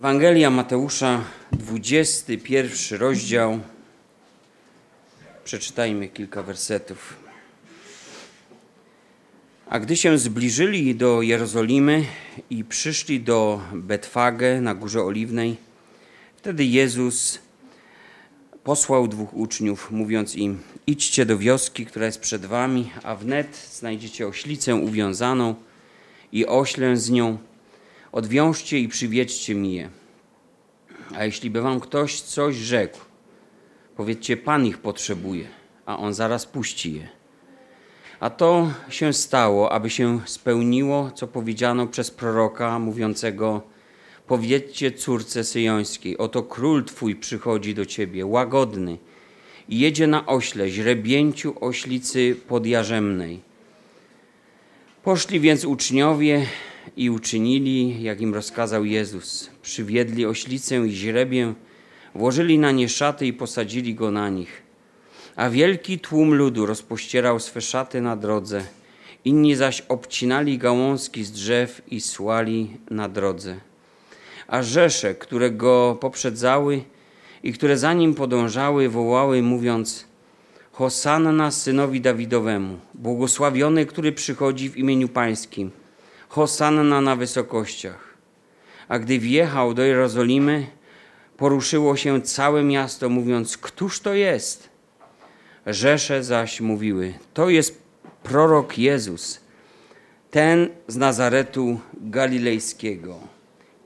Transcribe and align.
Ewangelia 0.00 0.50
Mateusza, 0.50 1.24
21 1.52 2.98
rozdział. 2.98 3.58
Przeczytajmy 5.44 6.08
kilka 6.08 6.42
wersetów. 6.42 7.16
A 9.68 9.78
gdy 9.80 9.96
się 9.96 10.18
zbliżyli 10.18 10.94
do 10.94 11.22
Jerozolimy 11.22 12.04
i 12.50 12.64
przyszli 12.64 13.20
do 13.20 13.60
Betfagę 13.72 14.60
na 14.60 14.74
Górze 14.74 15.02
Oliwnej, 15.02 15.56
wtedy 16.36 16.64
Jezus 16.64 17.38
posłał 18.64 19.08
dwóch 19.08 19.34
uczniów, 19.34 19.90
mówiąc 19.90 20.36
im: 20.36 20.58
Idźcie 20.86 21.26
do 21.26 21.38
wioski, 21.38 21.86
która 21.86 22.06
jest 22.06 22.20
przed 22.20 22.46
wami, 22.46 22.90
a 23.02 23.14
wnet 23.14 23.68
znajdziecie 23.72 24.26
oślicę 24.26 24.74
uwiązaną 24.74 25.54
i 26.32 26.46
oślę 26.46 26.96
z 26.96 27.10
nią 27.10 27.38
odwiążcie 28.12 28.78
i 28.78 28.88
przywiedźcie 28.88 29.54
mi 29.54 29.74
je. 29.74 29.90
A 31.14 31.24
jeśli 31.24 31.50
by 31.50 31.60
wam 31.60 31.80
ktoś 31.80 32.20
coś 32.20 32.56
rzekł, 32.56 32.98
powiedzcie, 33.96 34.36
Pan 34.36 34.66
ich 34.66 34.78
potrzebuje, 34.78 35.48
a 35.86 35.98
on 35.98 36.14
zaraz 36.14 36.46
puści 36.46 36.94
je. 36.94 37.08
A 38.20 38.30
to 38.30 38.70
się 38.90 39.12
stało, 39.12 39.72
aby 39.72 39.90
się 39.90 40.20
spełniło, 40.26 41.10
co 41.14 41.26
powiedziano 41.26 41.86
przez 41.86 42.10
proroka 42.10 42.78
mówiącego: 42.78 43.62
Powiedzcie 44.26 44.92
córce 44.92 45.44
syjońskiej: 45.44 46.18
Oto 46.18 46.42
król 46.42 46.84
twój 46.84 47.16
przychodzi 47.16 47.74
do 47.74 47.86
ciebie, 47.86 48.26
łagodny, 48.26 48.98
i 49.68 49.78
jedzie 49.78 50.06
na 50.06 50.26
ośle, 50.26 50.70
źrebięciu 50.70 51.54
oślicy 51.60 52.36
podjarzemnej. 52.48 53.40
Poszli 55.02 55.40
więc 55.40 55.64
uczniowie 55.64 56.46
i 56.96 57.10
uczynili, 57.10 58.02
jak 58.02 58.20
im 58.20 58.34
rozkazał 58.34 58.84
Jezus. 58.84 59.50
Przywiedli 59.62 60.26
oślicę 60.26 60.86
i 60.86 60.90
źrebię, 60.90 61.54
włożyli 62.14 62.58
na 62.58 62.70
nie 62.70 62.88
szaty 62.88 63.26
i 63.26 63.32
posadzili 63.32 63.94
go 63.94 64.10
na 64.10 64.28
nich. 64.28 64.62
A 65.36 65.50
wielki 65.50 65.98
tłum 65.98 66.34
ludu 66.34 66.66
rozpościerał 66.66 67.40
swe 67.40 67.60
szaty 67.60 68.00
na 68.00 68.16
drodze, 68.16 68.64
inni 69.24 69.54
zaś 69.54 69.80
obcinali 69.80 70.58
gałązki 70.58 71.24
z 71.24 71.32
drzew 71.32 71.82
i 71.90 72.00
słali 72.00 72.76
na 72.90 73.08
drodze. 73.08 73.56
A 74.46 74.62
rzesze, 74.62 75.14
które 75.14 75.50
go 75.50 75.98
poprzedzały 76.00 76.82
i 77.42 77.52
które 77.52 77.78
za 77.78 77.92
nim 77.92 78.14
podążały, 78.14 78.88
wołały, 78.88 79.42
mówiąc: 79.42 80.04
Hosanna 80.72 81.50
synowi 81.50 82.00
Dawidowemu, 82.00 82.78
błogosławiony, 82.94 83.86
który 83.86 84.12
przychodzi 84.12 84.70
w 84.70 84.76
imieniu 84.76 85.08
Pańskim. 85.08 85.70
Hosanna 86.28 87.00
na 87.00 87.16
wysokościach. 87.16 88.08
A 88.88 88.98
gdy 88.98 89.18
wjechał 89.18 89.74
do 89.74 89.82
Jerozolimy, 89.82 90.66
poruszyło 91.36 91.96
się 91.96 92.22
całe 92.22 92.62
miasto, 92.62 93.08
mówiąc: 93.08 93.56
Któż 93.56 94.00
to 94.00 94.14
jest? 94.14 94.68
Rzesze 95.66 96.24
zaś 96.24 96.60
mówiły: 96.60 97.14
To 97.34 97.48
jest 97.48 97.82
prorok 98.22 98.78
Jezus, 98.78 99.40
ten 100.30 100.68
z 100.88 100.96
Nazaretu 100.96 101.80
Galilejskiego. 102.00 103.18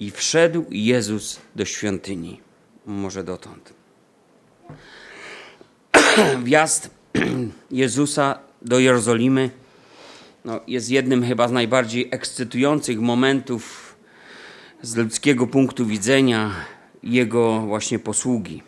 I 0.00 0.10
wszedł 0.10 0.64
Jezus 0.70 1.40
do 1.56 1.64
świątyni. 1.64 2.40
Może 2.86 3.24
dotąd. 3.24 3.74
Wjazd 6.44 6.90
Jezusa 7.70 8.38
do 8.62 8.78
Jerozolimy 8.78 9.50
no, 10.44 10.60
jest 10.66 10.90
jednym 10.90 11.24
chyba 11.24 11.48
z 11.48 11.52
najbardziej 11.52 12.08
ekscytujących 12.10 13.00
momentów 13.00 13.94
z 14.82 14.96
ludzkiego 14.96 15.46
punktu 15.46 15.86
widzenia 15.86 16.50
jego 17.02 17.60
właśnie 17.60 17.98
posługi. 17.98 18.62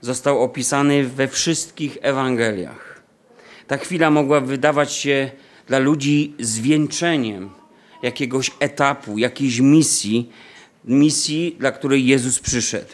Został 0.00 0.42
opisany 0.42 1.04
we 1.04 1.28
wszystkich 1.28 1.98
Ewangeliach. 2.02 3.02
Ta 3.66 3.76
chwila 3.76 4.10
mogła 4.10 4.40
wydawać 4.40 4.92
się 4.92 5.30
dla 5.66 5.78
ludzi 5.78 6.34
zwieńczeniem 6.40 7.50
jakiegoś 8.02 8.50
etapu, 8.60 9.18
jakiejś 9.18 9.60
misji, 9.60 10.30
misji, 10.84 11.56
dla 11.58 11.72
której 11.72 12.06
Jezus 12.06 12.38
przyszedł. 12.38 12.92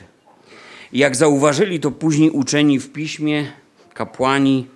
Jak 0.93 1.17
zauważyli 1.17 1.81
to 1.81 1.91
później 1.91 2.31
uczeni 2.31 2.79
w 2.79 2.93
piśmie, 2.93 3.53
kapłani, 3.95 4.67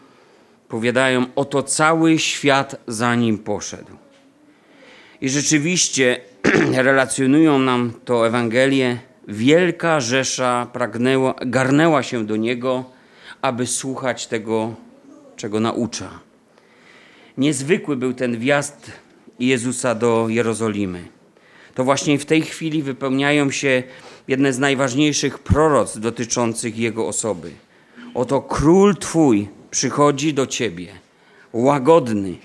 powiadają, 0.75 1.27
oto 1.37 1.62
cały 1.62 2.19
świat 2.19 2.77
za 2.87 3.15
nim 3.15 3.39
poszedł. 3.39 3.93
I 5.21 5.29
rzeczywiście 5.29 6.21
relacjonują 6.89 7.59
nam 7.59 7.93
to 8.05 8.27
Ewangelię. 8.27 8.99
Wielka 9.29 10.01
rzesza 10.01 10.67
pragnęła, 10.73 11.35
garnęła 11.47 12.03
się 12.03 12.27
do 12.27 12.37
niego, 12.37 12.85
aby 13.43 13.67
słuchać 13.67 14.27
tego, 14.27 14.75
czego 15.37 15.61
naucza. 15.61 16.11
Niezwykły 17.39 17.97
był 17.97 18.12
ten 18.12 18.39
wjazd 18.39 18.91
Jezusa 19.39 19.95
do 19.95 20.27
Jerozolimy. 20.29 21.05
To 21.75 21.85
właśnie 21.85 22.19
w 22.19 22.27
tej 22.27 22.43
chwili 22.43 22.83
wypełniają 22.83 23.51
się 23.51 23.83
jedne 24.29 24.53
z 24.53 24.59
najważniejszych 24.59 25.39
proroc 25.39 25.99
dotyczących 25.99 26.79
jego 26.79 27.09
osoby. 27.09 27.51
Oto 28.15 28.41
król 28.41 28.97
Twój 28.97 29.49
przychodzi 29.75 30.35
do 30.35 30.47
ciebie, 30.47 30.87
łagodny, 31.53 32.37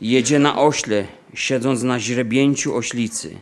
jedzie 0.00 0.38
na 0.38 0.58
ośle, 0.58 1.06
siedząc 1.34 1.82
na 1.82 2.00
źrebięciu 2.00 2.76
oślicy. 2.76 3.36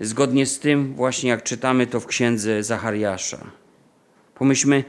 Zgodnie 0.00 0.46
z 0.46 0.58
tym, 0.58 0.94
właśnie 0.94 1.30
jak 1.30 1.42
czytamy 1.42 1.86
to 1.86 2.00
w 2.00 2.06
księdze 2.06 2.62
Zachariasza. 2.62 3.46
Pomyślmy, 4.34 4.84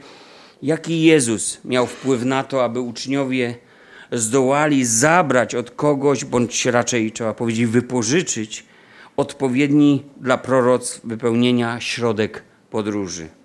jaki 0.62 1.02
Jezus 1.02 1.60
miał 1.64 1.86
wpływ 1.86 2.24
na 2.24 2.44
to, 2.44 2.64
aby 2.64 2.80
uczniowie 2.80 3.54
zdołali 4.12 4.84
zabrać 4.84 5.54
od 5.54 5.70
kogoś, 5.70 6.24
bądź 6.24 6.66
raczej 6.66 7.12
trzeba 7.12 7.34
powiedzieć, 7.34 7.66
wypożyczyć 7.66 8.64
odpowiedni 9.16 10.04
dla 10.20 10.38
proroc 10.38 11.00
wypełnienia 11.04 11.80
środek 11.80 12.42
podróży. 12.70 13.37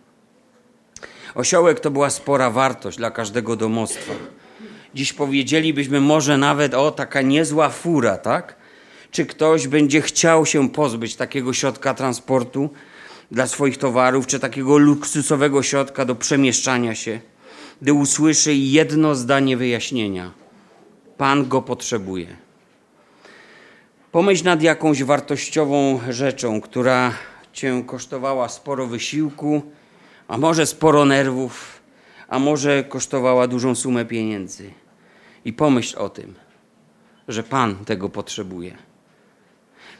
Osiołek 1.36 1.80
to 1.80 1.92
była 1.92 2.10
spora 2.10 2.50
wartość 2.50 2.98
dla 2.98 3.12
każdego 3.12 3.56
domostwa. 3.56 4.14
Dziś 4.96 5.14
powiedzielibyśmy 5.14 6.02
może 6.02 6.38
nawet 6.38 6.74
o 6.74 6.92
taka 6.92 7.22
niezła 7.22 7.70
fura, 7.70 8.18
tak? 8.18 8.56
Czy 9.12 9.26
ktoś 9.26 9.68
będzie 9.68 10.02
chciał 10.02 10.46
się 10.46 10.70
pozbyć 10.70 11.16
takiego 11.16 11.54
środka 11.54 11.94
transportu 11.94 12.70
dla 13.32 13.48
swoich 13.48 13.78
towarów, 13.78 14.28
czy 14.28 14.40
takiego 14.40 14.78
luksusowego 14.78 15.64
środka 15.64 16.06
do 16.06 16.16
przemieszczania 16.16 16.96
się, 16.96 17.20
gdy 17.82 17.94
usłyszy 17.94 18.54
jedno 18.54 19.16
zdanie 19.16 19.58
wyjaśnienia: 19.58 20.32
Pan 21.18 21.48
go 21.48 21.62
potrzebuje. 21.62 22.28
Pomyśl 24.12 24.46
nad 24.46 24.62
jakąś 24.62 25.04
wartościową 25.04 26.00
rzeczą, 26.10 26.62
która 26.62 27.14
cię 27.54 27.84
kosztowała 27.88 28.50
sporo 28.50 28.88
wysiłku, 28.88 29.62
a 30.28 30.38
może 30.38 30.66
sporo 30.66 31.06
nerwów, 31.06 31.82
a 32.28 32.40
może 32.40 32.84
kosztowała 32.84 33.48
dużą 33.48 33.76
sumę 33.76 34.06
pieniędzy. 34.06 34.72
I 35.46 35.54
pomyśl 35.54 36.00
o 36.00 36.10
tym, 36.10 36.36
że 37.28 37.44
Pan 37.44 37.86
tego 37.86 38.10
potrzebuje. 38.10 38.78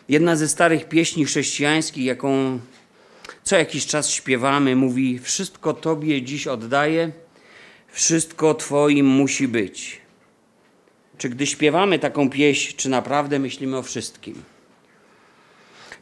Jedna 0.10 0.36
ze 0.36 0.48
starych 0.48 0.90
pieśni 0.90 1.26
chrześcijańskich, 1.26 2.06
jaką 2.06 2.60
co 3.44 3.58
jakiś 3.58 3.86
czas 3.86 4.10
śpiewamy, 4.10 4.76
mówi: 4.76 5.20
Wszystko 5.20 5.74
Tobie 5.74 6.22
dziś 6.22 6.48
oddaję, 6.48 7.12
wszystko 7.88 8.54
Twoim 8.54 9.06
musi 9.06 9.48
być. 9.48 10.02
Czy 11.18 11.30
gdy 11.30 11.48
śpiewamy 11.48 12.00
taką 12.00 12.30
pieśń, 12.30 12.78
czy 12.78 12.90
naprawdę 12.90 13.40
myślimy 13.40 13.78
o 13.78 13.84
wszystkim? 13.84 14.44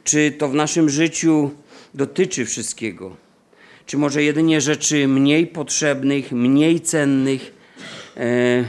Czy 0.04 0.31
to 0.31 0.48
w 0.48 0.54
naszym 0.54 0.90
życiu 0.90 1.52
dotyczy 1.94 2.46
wszystkiego? 2.46 3.16
Czy 3.86 3.98
może 3.98 4.24
jedynie 4.24 4.62
rzeczy 4.62 5.07
mniej 5.07 5.48
potrzebnych, 5.48 6.31
mniej 6.31 6.81
cennych, 6.81 7.54
e, 8.18 8.63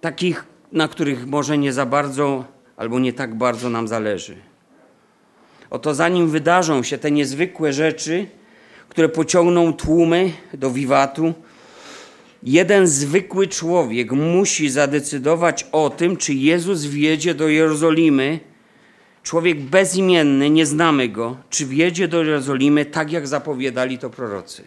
takich, 0.00 0.44
na 0.72 0.88
których 0.88 1.26
może 1.26 1.58
nie 1.58 1.72
za 1.72 1.86
bardzo 1.86 2.44
albo 2.76 2.98
nie 2.98 3.12
tak 3.12 3.34
bardzo 3.34 3.70
nam 3.70 3.88
zależy. 3.88 4.36
Oto 5.70 5.94
zanim 5.94 6.28
wydarzą 6.28 6.82
się 6.82 6.98
te 6.98 7.10
niezwykłe 7.10 7.72
rzeczy, 7.72 8.26
które 8.88 9.08
pociągną 9.08 9.72
tłumy 9.72 10.32
do 10.54 10.70
wiwatu, 10.70 11.34
jeden 12.42 12.86
zwykły 12.86 13.48
człowiek 13.48 14.12
musi 14.12 14.70
zadecydować 14.70 15.66
o 15.72 15.90
tym, 15.90 16.16
czy 16.16 16.34
Jezus 16.34 16.84
wjedzie 16.84 17.34
do 17.34 17.48
Jerozolimy 17.48 18.40
Człowiek 19.24 19.60
bezimienny, 19.60 20.50
nie 20.50 20.66
znamy 20.66 21.08
go, 21.08 21.36
czy 21.50 21.66
wjedzie 21.66 22.08
do 22.08 22.24
Jerozolimy 22.24 22.84
tak, 22.84 23.12
jak 23.12 23.28
zapowiadali 23.28 23.98
to 23.98 24.10
prorocy. 24.10 24.64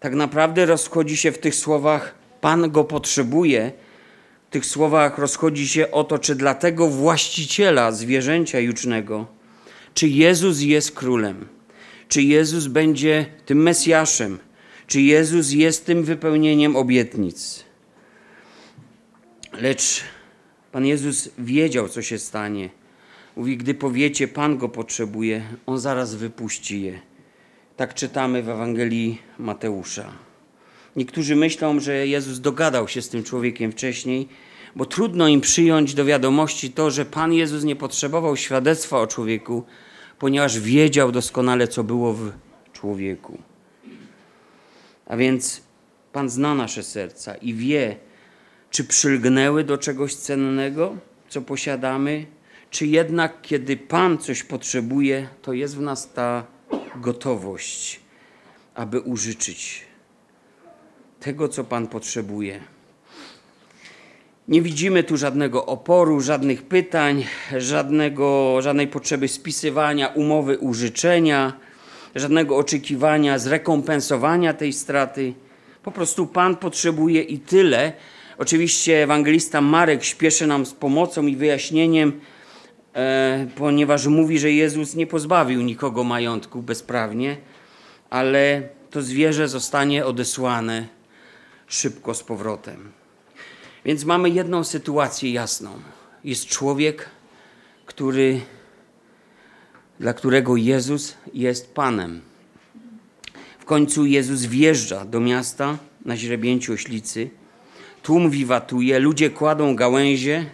Tak 0.00 0.14
naprawdę 0.14 0.66
rozchodzi 0.66 1.16
się 1.16 1.32
w 1.32 1.38
tych 1.38 1.54
słowach, 1.54 2.14
Pan 2.40 2.70
go 2.70 2.84
potrzebuje. 2.84 3.72
W 4.48 4.52
tych 4.52 4.66
słowach 4.66 5.18
rozchodzi 5.18 5.68
się 5.68 5.90
o 5.90 6.04
to, 6.04 6.18
czy 6.18 6.34
dla 6.34 6.54
tego 6.54 6.88
właściciela 6.88 7.92
zwierzęcia 7.92 8.60
jucznego, 8.60 9.26
czy 9.94 10.08
Jezus 10.08 10.60
jest 10.60 10.92
królem. 10.92 11.48
czy 12.08 12.22
Jezus 12.22 12.66
będzie 12.66 13.26
tym 13.46 13.62
Mesjaszem, 13.62 14.38
czy 14.86 15.00
Jezus 15.00 15.50
jest 15.50 15.86
tym 15.86 16.04
wypełnieniem 16.04 16.76
obietnic. 16.76 17.64
Lecz 19.52 20.02
Pan 20.72 20.86
Jezus 20.86 21.28
wiedział, 21.38 21.88
co 21.88 22.02
się 22.02 22.18
stanie. 22.18 22.79
Mówi, 23.36 23.56
gdy 23.56 23.74
powiecie, 23.74 24.28
Pan 24.28 24.58
go 24.58 24.68
potrzebuje, 24.68 25.42
on 25.66 25.78
zaraz 25.78 26.14
wypuści 26.14 26.82
je. 26.82 27.00
Tak 27.76 27.94
czytamy 27.94 28.42
w 28.42 28.48
Ewangelii 28.48 29.18
Mateusza. 29.38 30.12
Niektórzy 30.96 31.36
myślą, 31.36 31.80
że 31.80 32.06
Jezus 32.06 32.40
dogadał 32.40 32.88
się 32.88 33.02
z 33.02 33.08
tym 33.08 33.24
człowiekiem 33.24 33.72
wcześniej, 33.72 34.28
bo 34.76 34.86
trudno 34.86 35.28
im 35.28 35.40
przyjąć 35.40 35.94
do 35.94 36.04
wiadomości 36.04 36.70
to, 36.70 36.90
że 36.90 37.04
Pan 37.04 37.32
Jezus 37.32 37.64
nie 37.64 37.76
potrzebował 37.76 38.36
świadectwa 38.36 39.00
o 39.00 39.06
człowieku, 39.06 39.64
ponieważ 40.18 40.60
wiedział 40.60 41.12
doskonale, 41.12 41.68
co 41.68 41.84
było 41.84 42.12
w 42.12 42.32
człowieku. 42.72 43.38
A 45.06 45.16
więc 45.16 45.62
Pan 46.12 46.30
zna 46.30 46.54
nasze 46.54 46.82
serca 46.82 47.34
i 47.34 47.54
wie, 47.54 47.96
czy 48.70 48.84
przylgnęły 48.84 49.64
do 49.64 49.78
czegoś 49.78 50.14
cennego, 50.14 50.96
co 51.28 51.42
posiadamy, 51.42 52.26
czy 52.70 52.86
jednak, 52.86 53.42
kiedy 53.42 53.76
Pan 53.76 54.18
coś 54.18 54.42
potrzebuje, 54.42 55.28
to 55.42 55.52
jest 55.52 55.76
w 55.76 55.80
nas 55.80 56.12
ta 56.12 56.46
gotowość, 56.96 58.00
aby 58.74 59.00
użyczyć 59.00 59.84
tego, 61.20 61.48
co 61.48 61.64
Pan 61.64 61.86
potrzebuje. 61.86 62.60
Nie 64.48 64.62
widzimy 64.62 65.02
tu 65.02 65.16
żadnego 65.16 65.66
oporu, 65.66 66.20
żadnych 66.20 66.62
pytań, 66.62 67.24
żadnego, 67.56 68.56
żadnej 68.62 68.88
potrzeby 68.88 69.28
spisywania 69.28 70.08
umowy 70.08 70.58
użyczenia, 70.58 71.52
żadnego 72.14 72.56
oczekiwania 72.56 73.38
zrekompensowania 73.38 74.54
tej 74.54 74.72
straty. 74.72 75.34
Po 75.82 75.90
prostu 75.90 76.26
Pan 76.26 76.56
potrzebuje 76.56 77.22
i 77.22 77.38
tyle. 77.38 77.92
Oczywiście 78.38 79.02
ewangelista 79.02 79.60
Marek 79.60 80.04
śpieszy 80.04 80.46
nam 80.46 80.66
z 80.66 80.72
pomocą 80.72 81.26
i 81.26 81.36
wyjaśnieniem, 81.36 82.20
ponieważ 83.56 84.06
mówi, 84.06 84.38
że 84.38 84.52
Jezus 84.52 84.94
nie 84.94 85.06
pozbawił 85.06 85.62
nikogo 85.62 86.04
majątku 86.04 86.62
bezprawnie, 86.62 87.36
ale 88.10 88.68
to 88.90 89.02
zwierzę 89.02 89.48
zostanie 89.48 90.06
odesłane 90.06 90.88
szybko 91.66 92.14
z 92.14 92.22
powrotem. 92.22 92.92
Więc 93.84 94.04
mamy 94.04 94.30
jedną 94.30 94.64
sytuację 94.64 95.32
jasną. 95.32 95.70
Jest 96.24 96.46
człowiek, 96.46 97.08
który, 97.86 98.40
dla 100.00 100.14
którego 100.14 100.56
Jezus 100.56 101.14
jest 101.34 101.74
Panem. 101.74 102.20
W 103.58 103.64
końcu 103.64 104.06
Jezus 104.06 104.44
wjeżdża 104.44 105.04
do 105.04 105.20
miasta 105.20 105.78
na 106.04 106.16
źrebięciu 106.16 106.72
oślicy. 106.72 107.30
Tłum 108.02 108.30
wiwatuje, 108.30 108.98
ludzie 108.98 109.30
kładą 109.30 109.76
gałęzie 109.76 110.46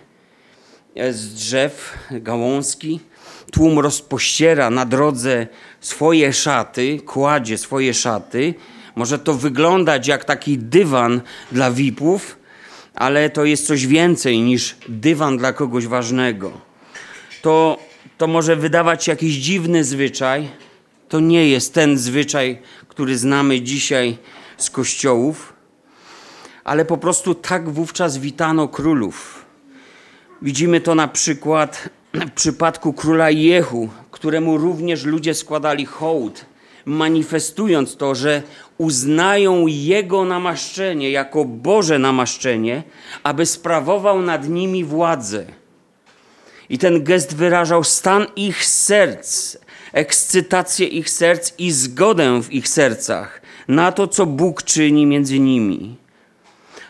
z 1.11 1.35
drzew, 1.35 1.99
gałązki. 2.11 3.01
Tłum 3.53 3.79
rozpościera 3.79 4.71
na 4.71 4.87
drodze 4.87 5.47
swoje 5.81 6.33
szaty, 6.33 7.01
kładzie 7.07 7.59
swoje 7.59 7.95
szaty. 7.95 8.55
Może 8.95 9.19
to 9.19 9.35
wyglądać 9.35 10.09
jak 10.09 10.25
taki 10.25 10.59
dywan 10.59 11.21
dla 11.53 11.71
VIP-ów, 11.71 12.39
ale 12.95 13.31
to 13.31 13.45
jest 13.45 13.67
coś 13.67 13.87
więcej 13.87 14.41
niż 14.41 14.77
dywan 14.89 15.39
dla 15.39 15.53
kogoś 15.53 15.87
ważnego. 15.87 16.53
To, 17.43 17.79
to 18.19 18.27
może 18.27 18.57
wydawać 18.57 19.05
się 19.05 19.13
jakiś 19.13 19.35
dziwny 19.35 19.85
zwyczaj. 19.85 20.49
To 21.09 21.21
nie 21.21 21.49
jest 21.49 21.75
ten 21.75 21.99
zwyczaj, 21.99 22.59
który 22.89 23.19
znamy 23.19 23.61
dzisiaj 23.61 24.19
z 24.57 24.71
kościołów, 24.71 25.53
ale 26.65 26.85
po 26.85 26.99
prostu 26.99 27.35
tak 27.35 27.71
wówczas 27.71 28.19
witano 28.19 28.69
królów. 28.69 29.46
Widzimy 30.43 30.81
to 30.81 30.95
na 30.95 31.09
przykład 31.09 31.89
w 32.15 32.31
przypadku 32.31 32.93
króla 32.93 33.31
Jehu, 33.31 33.89
któremu 34.11 34.59
również 34.59 35.05
ludzie 35.05 35.35
składali 35.35 35.87
hołd, 35.87 36.45
manifestując 36.85 37.97
to, 37.97 38.15
że 38.15 38.43
uznają 38.79 39.67
Jego 39.67 40.25
namaszczenie 40.25 41.11
jako 41.11 41.45
Boże 41.45 41.99
namaszczenie, 41.99 42.83
aby 43.23 43.47
sprawował 43.47 44.23
nad 44.23 44.49
nimi 44.49 44.85
władzę. 44.85 45.47
I 46.69 46.79
ten 46.79 47.05
gest 47.05 47.37
wyrażał 47.37 47.85
stan 47.85 48.27
ich 48.37 48.65
serc, 48.65 49.57
ekscytację 49.93 50.87
ich 50.87 51.11
serc 51.11 51.53
i 51.59 51.73
zgodę 51.73 52.43
w 52.43 52.53
ich 52.53 52.69
sercach 52.69 53.43
na 53.69 53.93
to, 53.93 54.09
co 54.09 54.27
Bóg 54.27 54.63
czyni 54.63 55.07
między 55.07 55.39
nimi. 55.39 55.97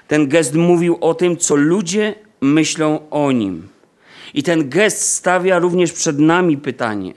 Ten 0.08 0.28
gest 0.28 0.54
mówił 0.54 0.98
o 1.00 1.14
tym, 1.14 1.36
co 1.36 1.56
ludzie 1.56 2.25
myślą 2.40 3.10
o 3.10 3.32
nim. 3.32 3.68
I 4.34 4.42
ten 4.42 4.68
gest 4.68 5.02
stawia 5.02 5.58
również 5.58 5.92
przed 5.92 6.18
nami 6.18 6.56
pytanie: 6.56 7.14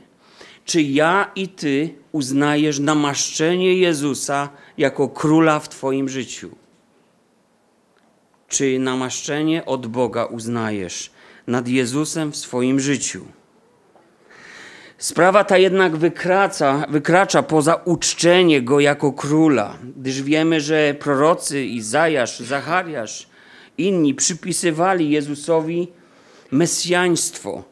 czy 0.65 0.81
ja 0.81 1.31
i 1.35 1.47
ty 1.47 1.95
uznajesz 2.11 2.79
namaszczenie 2.79 3.73
Jezusa 3.73 4.49
jako 4.77 5.09
króla 5.09 5.59
w 5.59 5.69
Twoim 5.69 6.09
życiu? 6.09 6.49
Czy 8.47 8.79
namaszczenie 8.79 9.65
od 9.65 9.87
Boga 9.87 10.25
uznajesz 10.25 11.11
nad 11.47 11.67
Jezusem 11.67 12.31
w 12.31 12.37
swoim 12.37 12.79
życiu? 12.79 13.25
Sprawa 14.97 15.43
ta 15.43 15.57
jednak 15.57 15.97
wykracza, 15.97 16.85
wykracza 16.89 17.43
poza 17.43 17.75
uczczenie 17.75 18.61
go 18.61 18.79
jako 18.79 19.11
króla, 19.11 19.77
gdyż 19.97 20.21
wiemy, 20.21 20.61
że 20.61 20.95
prorocy 20.99 21.65
Izajasz, 21.65 22.39
Zachariasz, 22.39 23.28
inni 23.79 24.13
przypisywali 24.13 25.09
Jezusowi 25.09 25.87
mesjaństwo. 26.51 27.63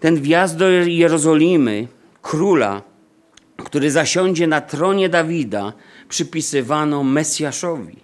Ten 0.00 0.20
wjazd 0.20 0.56
do 0.56 0.70
Jerozolimy, 0.70 1.88
króla, 2.22 2.82
który 3.56 3.90
zasiądzie 3.90 4.46
na 4.46 4.60
tronie 4.60 5.08
Dawida, 5.08 5.72
przypisywano 6.08 7.04
Mesjaszowi. 7.04 7.96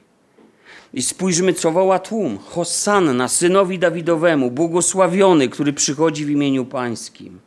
I 0.94 1.02
spójrzmy, 1.02 1.54
co 1.54 1.72
woła 1.72 1.98
tłum. 1.98 2.38
Hosanna, 2.38 3.28
synowi 3.28 3.78
Dawidowemu, 3.78 4.50
błogosławiony, 4.50 5.48
który 5.48 5.72
przychodzi 5.72 6.24
w 6.24 6.30
imieniu 6.30 6.64
pańskim. 6.64 7.40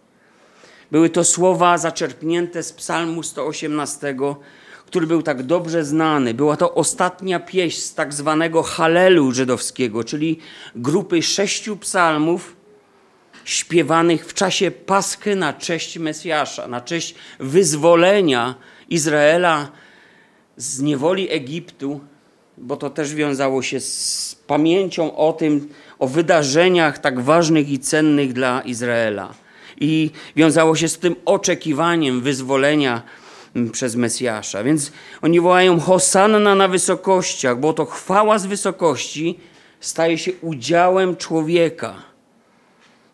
Były 0.92 1.10
to 1.10 1.24
słowa 1.24 1.78
zaczerpnięte 1.78 2.64
z 2.64 2.74
psalmu 2.74 3.24
118, 3.24 4.16
który 4.92 5.08
był 5.08 5.22
tak 5.22 5.44
dobrze 5.44 5.86
znany. 5.86 6.34
Była 6.34 6.58
to 6.58 6.74
ostatnia 6.74 7.40
pieśń 7.40 7.82
z 7.82 7.94
tak 7.94 8.14
zwanego 8.14 8.64
Halelu 8.64 9.32
żydowskiego, 9.32 10.04
czyli 10.04 10.40
grupy 10.76 11.22
sześciu 11.22 11.78
psalmów, 11.78 12.56
śpiewanych 13.46 14.26
w 14.26 14.34
czasie 14.34 14.72
Paschy 14.72 15.36
na 15.36 15.54
cześć 15.54 15.98
Mesjasza, 16.00 16.68
na 16.68 16.82
cześć 16.82 17.16
wyzwolenia 17.40 18.56
Izraela 18.90 19.72
z 20.58 20.82
niewoli 20.82 21.32
Egiptu, 21.32 22.00
bo 22.58 22.78
to 22.78 22.90
też 22.90 23.16
wiązało 23.16 23.62
się 23.62 23.80
z 23.80 24.36
pamięcią 24.48 25.16
o 25.16 25.34
tym, 25.34 25.70
o 26.00 26.08
wydarzeniach 26.08 27.00
tak 27.00 27.20
ważnych 27.20 27.70
i 27.70 27.80
cennych 27.80 28.34
dla 28.34 28.62
Izraela. 28.62 29.34
I 29.80 30.12
wiązało 30.36 30.76
się 30.76 30.88
z 30.88 30.98
tym 30.98 31.16
oczekiwaniem 31.26 32.22
wyzwolenia 32.22 33.02
przez 33.72 33.96
Mesjasza. 33.96 34.64
Więc 34.64 34.92
oni 35.22 35.42
wołają 35.42 35.80
Hosanna 35.80 36.56
na 36.56 36.68
wysokościach, 36.68 37.60
bo 37.60 37.74
to 37.74 37.86
chwała 37.86 38.40
z 38.40 38.46
wysokości 38.46 39.40
staje 39.80 40.18
się 40.18 40.32
udziałem 40.42 41.16
człowieka 41.16 42.12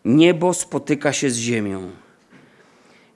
niebo 0.08 0.54
spotyka 0.54 1.12
się 1.12 1.30
z 1.30 1.36
ziemią. 1.36 1.90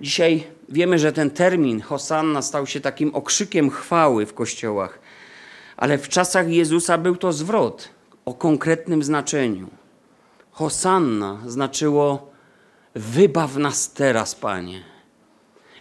Dzisiaj 0.00 0.44
wiemy, 0.68 0.98
że 0.98 1.12
ten 1.12 1.30
termin 1.30 1.80
Hosanna 1.80 2.42
stał 2.42 2.66
się 2.66 2.80
takim 2.80 3.14
okrzykiem 3.14 3.70
chwały 3.70 4.26
w 4.26 4.34
kościołach, 4.34 4.98
ale 5.76 5.98
w 5.98 6.08
czasach 6.08 6.48
Jezusa 6.48 6.98
był 6.98 7.16
to 7.16 7.32
zwrot 7.32 7.88
o 8.24 8.34
konkretnym 8.34 9.02
znaczeniu. 9.02 9.68
Hosanna 10.50 11.38
znaczyło 11.46 12.30
wybaw 12.94 13.56
nas 13.56 13.92
teraz, 13.92 14.34
Panie. 14.34 14.91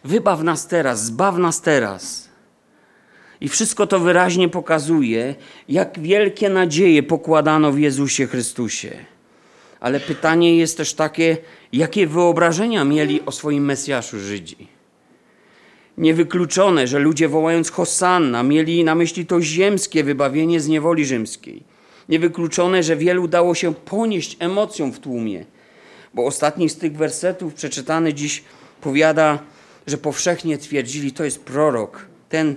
Wybaw 0.03 0.43
nas 0.43 0.67
teraz, 0.67 1.05
zbaw 1.05 1.37
nas 1.37 1.61
teraz. 1.61 2.29
I 3.41 3.49
wszystko 3.49 3.87
to 3.87 3.99
wyraźnie 3.99 4.49
pokazuje, 4.49 5.35
jak 5.69 5.99
wielkie 5.99 6.49
nadzieje 6.49 7.03
pokładano 7.03 7.71
w 7.71 7.79
Jezusie 7.79 8.27
Chrystusie 8.27 9.05
ale 9.81 9.99
pytanie 9.99 10.57
jest 10.57 10.77
też 10.77 10.93
takie, 10.93 11.37
jakie 11.73 12.07
wyobrażenia 12.07 12.85
mieli 12.85 13.21
o 13.25 13.31
swoim 13.31 13.65
Mesjaszu 13.65 14.19
Żydzi. 14.19 14.67
Niewykluczone, 15.97 16.87
że 16.87 16.99
ludzie 16.99 17.27
wołając 17.27 17.71
Hosanna 17.71 18.43
mieli 18.43 18.83
na 18.83 18.95
myśli 18.95 19.25
to 19.25 19.41
ziemskie 19.41 20.03
wybawienie 20.03 20.59
z 20.59 20.67
niewoli 20.67 21.05
rzymskiej. 21.05 21.63
Niewykluczone, 22.09 22.83
że 22.83 22.95
wielu 22.95 23.27
dało 23.27 23.55
się 23.55 23.73
ponieść 23.73 24.37
emocjom 24.39 24.91
w 24.91 24.99
tłumie, 24.99 25.45
bo 26.13 26.25
ostatni 26.25 26.69
z 26.69 26.77
tych 26.77 26.97
wersetów 26.97 27.53
przeczytany 27.53 28.13
dziś 28.13 28.43
powiada, 28.81 29.39
że 29.91 29.97
powszechnie 29.97 30.57
twierdzili, 30.57 31.11
to 31.11 31.23
jest 31.23 31.43
prorok, 31.43 32.05
ten 32.29 32.55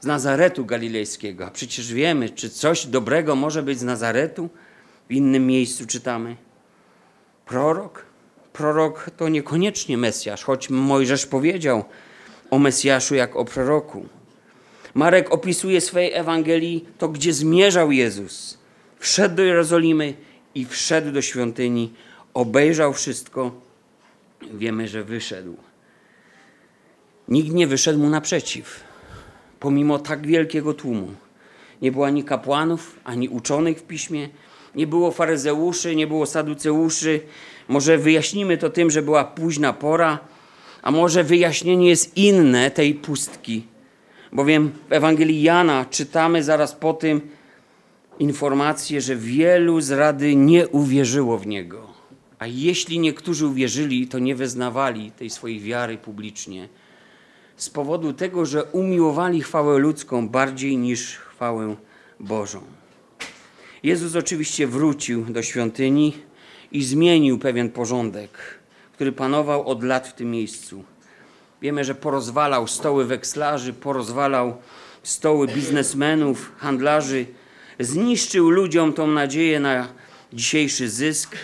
z 0.00 0.06
Nazaretu 0.06 0.64
Galilejskiego. 0.64 1.46
A 1.46 1.50
przecież 1.50 1.92
wiemy, 1.92 2.30
czy 2.30 2.50
coś 2.50 2.86
dobrego 2.86 3.36
może 3.36 3.62
być 3.62 3.78
z 3.78 3.82
Nazaretu? 3.82 4.48
W 5.08 5.12
innym 5.12 5.46
miejscu 5.46 5.86
czytamy. 5.86 6.36
Prorok? 7.46 8.06
Prorok 8.52 9.10
to 9.16 9.28
niekoniecznie 9.28 9.98
Mesjasz, 9.98 10.44
choć 10.44 10.70
Mojżesz 10.70 11.26
powiedział 11.26 11.84
o 12.50 12.58
Mesjaszu 12.58 13.14
jak 13.14 13.36
o 13.36 13.44
proroku. 13.44 14.06
Marek 14.94 15.32
opisuje 15.32 15.80
swojej 15.80 16.12
Ewangelii 16.12 16.88
to, 16.98 17.08
gdzie 17.08 17.32
zmierzał 17.32 17.92
Jezus. 17.92 18.58
Wszedł 18.98 19.34
do 19.34 19.42
Jerozolimy 19.42 20.14
i 20.54 20.66
wszedł 20.66 21.12
do 21.12 21.22
świątyni, 21.22 21.92
obejrzał 22.34 22.92
wszystko. 22.92 23.60
Wiemy, 24.52 24.88
że 24.88 25.04
wyszedł. 25.04 25.69
Nikt 27.30 27.52
nie 27.52 27.66
wyszedł 27.66 27.98
mu 27.98 28.08
naprzeciw, 28.08 28.80
pomimo 29.60 29.98
tak 29.98 30.26
wielkiego 30.26 30.74
tłumu. 30.74 31.08
Nie 31.82 31.92
było 31.92 32.06
ani 32.06 32.24
kapłanów, 32.24 32.98
ani 33.04 33.28
uczonych 33.28 33.78
w 33.78 33.82
piśmie, 33.82 34.28
nie 34.74 34.86
było 34.86 35.10
faryzeuszy, 35.10 35.96
nie 35.96 36.06
było 36.06 36.26
saduceuszy. 36.26 37.20
Może 37.68 37.98
wyjaśnimy 37.98 38.58
to 38.58 38.70
tym, 38.70 38.90
że 38.90 39.02
była 39.02 39.24
późna 39.24 39.72
pora, 39.72 40.18
a 40.82 40.90
może 40.90 41.24
wyjaśnienie 41.24 41.88
jest 41.88 42.16
inne 42.16 42.70
tej 42.70 42.94
pustki. 42.94 43.64
Bowiem 44.32 44.72
w 44.88 44.92
Ewangelii 44.92 45.42
Jana 45.42 45.86
czytamy 45.90 46.42
zaraz 46.42 46.72
po 46.72 46.92
tym 46.94 47.20
informację, 48.18 49.00
że 49.00 49.16
wielu 49.16 49.80
z 49.80 49.90
rady 49.90 50.36
nie 50.36 50.68
uwierzyło 50.68 51.38
w 51.38 51.46
niego. 51.46 51.86
A 52.38 52.46
jeśli 52.46 52.98
niektórzy 52.98 53.46
uwierzyli, 53.46 54.08
to 54.08 54.18
nie 54.18 54.34
wyznawali 54.34 55.10
tej 55.10 55.30
swojej 55.30 55.60
wiary 55.60 55.98
publicznie. 55.98 56.68
Z 57.60 57.70
powodu 57.70 58.12
tego, 58.12 58.46
że 58.46 58.64
umiłowali 58.64 59.42
chwałę 59.42 59.78
ludzką 59.78 60.28
bardziej 60.28 60.76
niż 60.76 61.16
chwałę 61.16 61.76
Bożą. 62.20 62.60
Jezus 63.82 64.16
oczywiście 64.16 64.66
wrócił 64.66 65.24
do 65.24 65.42
świątyni 65.42 66.18
i 66.72 66.84
zmienił 66.84 67.38
pewien 67.38 67.70
porządek, 67.70 68.30
który 68.92 69.12
panował 69.12 69.68
od 69.68 69.84
lat 69.84 70.08
w 70.08 70.14
tym 70.14 70.30
miejscu. 70.30 70.84
Wiemy, 71.62 71.84
że 71.84 71.94
porozwalał 71.94 72.66
stoły 72.66 73.04
wekslarzy, 73.04 73.72
porozwalał 73.72 74.56
stoły 75.02 75.48
biznesmenów, 75.48 76.52
handlarzy, 76.56 77.26
zniszczył 77.80 78.50
ludziom 78.50 78.92
tą 78.92 79.06
nadzieję 79.06 79.60
na 79.60 79.88
dzisiejszy 80.32 80.90
zysk, 80.90 81.36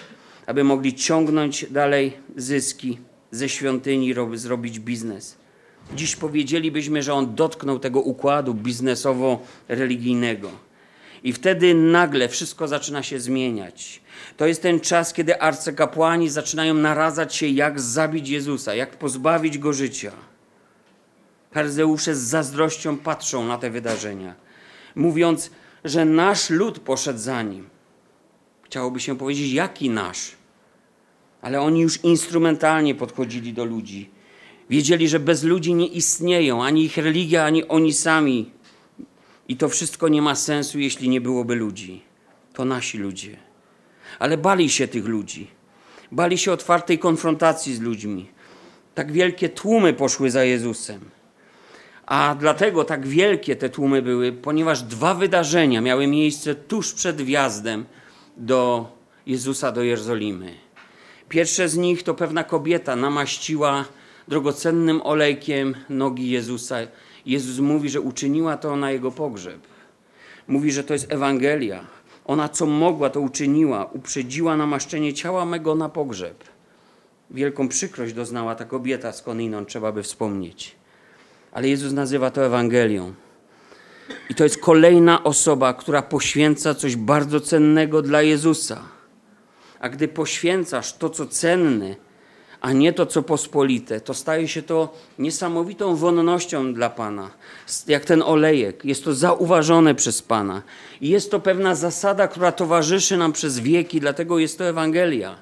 aby 0.47 0.65
mogli 0.65 0.95
ciągnąć 0.95 1.67
dalej 1.71 2.13
zyski 2.37 2.99
ze 3.31 3.49
świątyni, 3.49 4.15
zrobić 4.35 4.81
biznes. 4.81 5.46
Dziś 5.95 6.17
powiedzielibyśmy, 6.17 7.03
że 7.03 7.15
on 7.15 7.35
dotknął 7.35 7.79
tego 7.79 8.01
układu 8.01 8.55
biznesowo-religijnego. 8.55 10.51
I 11.23 11.33
wtedy 11.33 11.75
nagle 11.75 12.29
wszystko 12.29 12.69
zaczyna 12.69 13.03
się 13.03 13.21
zmieniać. 13.21 14.01
To 14.37 14.47
jest 14.47 14.63
ten 14.63 14.81
czas, 14.81 15.13
kiedy 15.13 15.41
arcykapłani 15.41 16.29
zaczynają 16.29 16.75
naradzać 16.75 17.35
się, 17.35 17.47
jak 17.47 17.81
zabić 17.81 18.29
Jezusa, 18.29 18.75
jak 18.75 18.97
pozbawić 18.99 19.59
go 19.59 19.73
życia. 19.73 20.13
Faryzeusze 21.53 22.15
z 22.15 22.19
zazdrością 22.19 22.97
patrzą 22.97 23.47
na 23.47 23.59
te 23.59 23.71
wydarzenia, 23.71 24.35
mówiąc, 24.95 25.51
że 25.85 26.05
nasz 26.05 26.51
lud 26.51 26.79
poszedł 26.79 27.19
za 27.19 27.43
nim. 27.43 27.69
Chciałoby 28.63 29.01
się 29.01 29.19
powiedzieć, 29.19 29.53
jaki 29.53 29.91
nasz? 29.91 30.33
Ale 31.43 31.61
oni 31.61 31.81
już 31.81 32.05
instrumentalnie 32.05 32.95
podchodzili 32.95 33.53
do 33.53 33.65
ludzi. 33.65 34.11
Wiedzieli, 34.71 35.09
że 35.09 35.21
bez 35.21 35.43
ludzi 35.43 35.75
nie 35.75 35.87
istnieją 35.87 36.65
ani 36.65 36.85
ich 36.85 36.97
religia, 36.97 37.45
ani 37.45 37.69
oni 37.69 37.93
sami. 37.93 38.51
I 39.49 39.57
to 39.57 39.69
wszystko 39.69 40.09
nie 40.09 40.23
ma 40.23 40.35
sensu, 40.35 40.79
jeśli 40.79 41.09
nie 41.09 41.21
byłoby 41.21 41.55
ludzi. 41.55 42.03
To 42.53 42.65
nasi 42.65 42.99
ludzie. 42.99 43.37
Ale 44.19 44.39
bali 44.39 44.71
się 44.71 44.89
tych 44.89 45.07
ludzi. 45.07 45.47
Bali 46.13 46.39
się 46.39 46.53
otwartej 46.53 46.99
konfrontacji 46.99 47.75
z 47.75 47.81
ludźmi. 47.81 48.29
Tak 48.95 49.13
wielkie 49.13 49.49
tłumy 49.49 49.93
poszły 49.93 50.31
za 50.31 50.45
Jezusem. 50.45 51.01
A 52.07 52.37
dlatego 52.39 52.85
tak 52.85 53.07
wielkie 53.07 53.57
te 53.57 53.69
tłumy 53.69 54.03
były, 54.03 54.33
ponieważ 54.33 54.83
dwa 54.83 55.15
wydarzenia 55.15 55.81
miały 55.81 56.07
miejsce 56.07 56.55
tuż 56.55 56.93
przed 56.93 57.23
wjazdem 57.23 57.85
do 58.37 58.91
Jezusa 59.27 59.73
do 59.73 59.83
Jerozolimy. 59.83 60.55
Pierwsze 61.29 61.69
z 61.69 61.77
nich 61.77 62.03
to 62.03 62.15
pewna 62.15 62.45
kobieta 62.45 62.97
namaściła 62.97 63.85
drogocennym 64.29 65.03
olejkiem 65.03 65.75
nogi 65.89 66.31
Jezusa. 66.31 66.77
Jezus 67.27 67.59
mówi, 67.59 67.91
że 67.91 68.01
uczyniła 68.01 68.57
to 68.57 68.77
na 68.77 68.91
jego 68.91 69.11
pogrzeb. 69.11 69.61
Mówi, 70.49 70.73
że 70.73 70.85
to 70.85 70.93
jest 70.93 71.13
Ewangelia. 71.13 71.87
Ona 72.25 72.49
co 72.49 72.67
mogła, 72.67 73.11
to 73.11 73.21
uczyniła. 73.21 73.85
Uprzedziła 73.85 74.57
namaszczenie 74.57 75.15
ciała 75.15 75.45
mego 75.45 75.75
na 75.75 75.89
pogrzeb. 75.89 76.45
Wielką 77.31 77.69
przykrość 77.69 78.15
doznała 78.15 78.55
ta 78.55 78.65
kobieta 78.65 79.13
Koninon, 79.25 79.67
trzeba 79.67 79.93
by 79.93 80.03
wspomnieć. 80.03 80.77
Ale 81.53 81.69
Jezus 81.69 81.93
nazywa 81.93 82.31
to 82.31 82.47
Ewangelią. 82.47 83.13
I 84.31 84.35
to 84.35 84.45
jest 84.45 84.61
kolejna 84.61 85.25
osoba, 85.25 85.75
która 85.75 86.03
poświęca 86.03 86.75
coś 86.75 86.97
bardzo 86.97 87.41
cennego 87.41 88.03
dla 88.03 88.23
Jezusa. 88.23 88.83
A 89.81 89.89
gdy 89.89 90.09
poświęcasz 90.09 90.97
to, 90.97 91.11
co 91.11 91.27
cenne, 91.27 91.97
a 92.61 92.73
nie 92.73 92.93
to, 92.93 93.07
co 93.07 93.23
pospolite, 93.23 94.01
to 94.01 94.15
staje 94.15 94.49
się 94.49 94.63
to 94.63 94.95
niesamowitą 95.19 95.97
wonnością 95.97 96.75
dla 96.75 96.91
Pana. 96.91 97.31
Jak 97.87 98.05
ten 98.05 98.23
olejek. 98.23 98.85
Jest 98.85 99.05
to 99.05 99.15
zauważone 99.15 99.95
przez 99.95 100.23
Pana. 100.23 100.63
I 101.01 101.09
jest 101.09 101.31
to 101.31 101.41
pewna 101.41 101.75
zasada, 101.75 102.29
która 102.29 102.53
towarzyszy 102.53 103.17
nam 103.17 103.33
przez 103.33 103.59
wieki, 103.59 104.01
dlatego 104.01 104.39
jest 104.39 104.59
to 104.59 104.65
Ewangelia. 104.65 105.37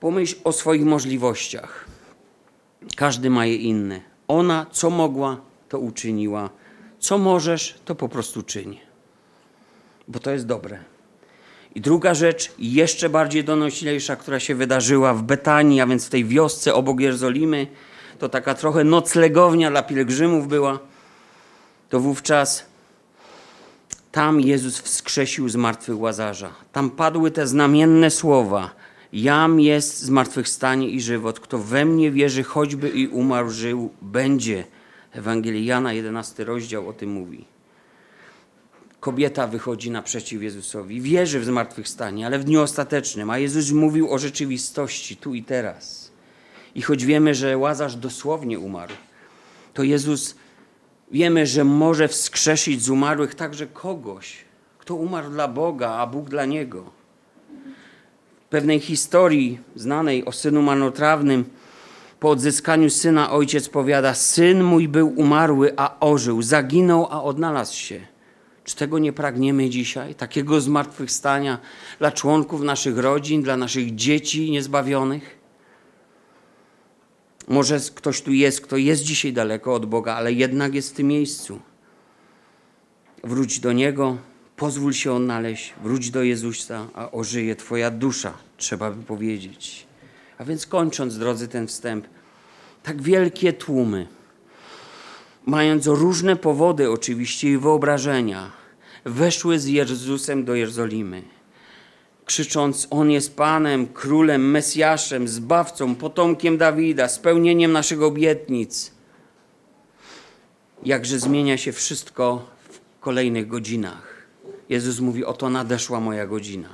Pomyśl 0.00 0.36
o 0.44 0.52
swoich 0.52 0.84
możliwościach. 0.84 1.84
Każdy 2.96 3.30
ma 3.30 3.46
je 3.46 3.56
inne. 3.56 4.00
Ona, 4.28 4.66
co 4.72 4.90
mogła, 4.90 5.40
to 5.68 5.78
uczyniła. 5.78 6.50
Co 6.98 7.18
możesz, 7.18 7.78
to 7.84 7.94
po 7.94 8.08
prostu 8.08 8.42
czyń. 8.42 8.80
Bo 10.08 10.18
to 10.18 10.30
jest 10.30 10.46
dobre. 10.46 10.91
I 11.74 11.80
druga 11.80 12.14
rzecz, 12.14 12.52
jeszcze 12.58 13.08
bardziej 13.08 13.44
donośniejsza, 13.44 14.16
która 14.16 14.40
się 14.40 14.54
wydarzyła 14.54 15.14
w 15.14 15.22
Betanii, 15.22 15.80
a 15.80 15.86
więc 15.86 16.06
w 16.06 16.10
tej 16.10 16.24
wiosce 16.24 16.74
obok 16.74 17.00
Jerozolimy, 17.00 17.66
to 18.18 18.28
taka 18.28 18.54
trochę 18.54 18.84
noclegownia 18.84 19.70
dla 19.70 19.82
pielgrzymów 19.82 20.48
była, 20.48 20.78
to 21.88 22.00
wówczas 22.00 22.66
tam 24.12 24.40
Jezus 24.40 24.78
wskrzesił 24.78 25.48
z 25.48 25.56
martwych 25.56 26.00
Łazarza. 26.00 26.50
Tam 26.72 26.90
padły 26.90 27.30
te 27.30 27.46
znamienne 27.46 28.10
słowa: 28.10 28.70
Jam 29.12 29.60
jest 29.60 29.98
zmartwychwstanie 30.02 30.88
i 30.88 31.00
żywot. 31.00 31.40
Kto 31.40 31.58
we 31.58 31.84
mnie 31.84 32.10
wierzy, 32.10 32.42
choćby 32.42 32.88
i 32.88 33.08
umarł, 33.08 33.50
żył, 33.50 33.90
będzie. 34.02 34.64
Ewangelii 35.12 35.64
Jana, 35.64 35.92
11 35.92 36.44
rozdział 36.44 36.88
o 36.88 36.92
tym 36.92 37.10
mówi 37.10 37.51
kobieta 39.02 39.46
wychodzi 39.46 39.90
naprzeciw 39.90 40.42
Jezusowi, 40.42 41.00
wierzy 41.00 41.40
w 41.40 41.44
zmartwychwstanie, 41.44 42.26
ale 42.26 42.38
w 42.38 42.44
dniu 42.44 42.60
ostatecznym, 42.60 43.30
a 43.30 43.38
Jezus 43.38 43.70
mówił 43.70 44.12
o 44.12 44.18
rzeczywistości 44.18 45.16
tu 45.16 45.34
i 45.34 45.42
teraz. 45.42 46.10
I 46.74 46.82
choć 46.82 47.04
wiemy, 47.04 47.34
że 47.34 47.58
Łazarz 47.58 47.96
dosłownie 47.96 48.58
umarł, 48.58 48.94
to 49.74 49.82
Jezus 49.82 50.34
wiemy, 51.12 51.46
że 51.46 51.64
może 51.64 52.08
wskrzesić 52.08 52.82
z 52.82 52.90
umarłych 52.90 53.34
także 53.34 53.66
kogoś, 53.66 54.44
kto 54.78 54.94
umarł 54.94 55.30
dla 55.30 55.48
Boga, 55.48 55.90
a 55.90 56.06
Bóg 56.06 56.28
dla 56.28 56.46
niego. 56.46 56.84
W 58.46 58.48
pewnej 58.48 58.80
historii 58.80 59.58
znanej 59.76 60.24
o 60.24 60.32
synu 60.32 60.62
marnotrawnym, 60.62 61.44
po 62.20 62.30
odzyskaniu 62.30 62.90
syna 62.90 63.30
ojciec 63.30 63.68
powiada: 63.68 64.14
Syn 64.14 64.64
mój 64.64 64.88
był 64.88 65.12
umarły, 65.16 65.72
a 65.76 66.00
ożył, 66.00 66.42
zaginął, 66.42 67.06
a 67.10 67.22
odnalazł 67.22 67.76
się. 67.76 68.11
Czy 68.64 68.76
tego 68.76 68.98
nie 68.98 69.12
pragniemy 69.12 69.70
dzisiaj? 69.70 70.14
Takiego 70.14 70.60
zmartwychwstania 70.60 71.58
dla 71.98 72.12
członków 72.12 72.62
naszych 72.62 72.98
rodzin, 72.98 73.42
dla 73.42 73.56
naszych 73.56 73.94
dzieci 73.94 74.50
niezbawionych? 74.50 75.38
Może 77.48 77.80
ktoś 77.94 78.22
tu 78.22 78.32
jest, 78.32 78.60
kto 78.60 78.76
jest 78.76 79.02
dzisiaj 79.02 79.32
daleko 79.32 79.74
od 79.74 79.86
Boga, 79.86 80.14
ale 80.14 80.32
jednak 80.32 80.74
jest 80.74 80.90
w 80.90 80.96
tym 80.96 81.06
miejscu. 81.06 81.60
Wróć 83.24 83.60
do 83.60 83.72
Niego, 83.72 84.16
pozwól 84.56 84.92
się 84.92 85.12
odnaleźć, 85.12 85.74
wróć 85.82 86.10
do 86.10 86.22
Jezusa, 86.22 86.88
a 86.94 87.10
ożyje 87.10 87.56
Twoja 87.56 87.90
dusza, 87.90 88.32
trzeba 88.56 88.90
by 88.90 89.02
powiedzieć. 89.02 89.86
A 90.38 90.44
więc 90.44 90.66
kończąc, 90.66 91.18
drodzy, 91.18 91.48
ten 91.48 91.66
wstęp, 91.66 92.06
tak 92.82 93.02
wielkie 93.02 93.52
tłumy 93.52 94.06
mając 95.46 95.86
różne 95.86 96.36
powody 96.36 96.90
oczywiście 96.90 97.52
i 97.52 97.58
wyobrażenia, 97.58 98.50
weszły 99.04 99.58
z 99.58 99.66
Jezusem 99.66 100.44
do 100.44 100.54
Jerozolimy. 100.54 101.22
krzycząc: 102.24 102.86
On 102.90 103.10
jest 103.10 103.36
Panem, 103.36 103.86
Królem, 103.86 104.50
Mesjaszem, 104.50 105.28
Zbawcą, 105.28 105.94
potomkiem 105.94 106.58
Dawida, 106.58 107.08
spełnieniem 107.08 107.72
naszych 107.72 108.02
obietnic. 108.02 108.92
Jakże 110.84 111.18
zmienia 111.18 111.56
się 111.56 111.72
wszystko 111.72 112.48
w 112.70 113.00
kolejnych 113.00 113.48
godzinach. 113.48 114.26
Jezus 114.68 115.00
mówi: 115.00 115.24
Oto 115.24 115.50
nadeszła 115.50 116.00
moja 116.00 116.26
godzina. 116.26 116.68